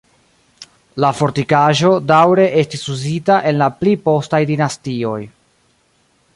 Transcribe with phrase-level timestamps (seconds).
[1.03, 5.19] La fortikaĵo daŭre estis uzita en la pli postaj dinastioj.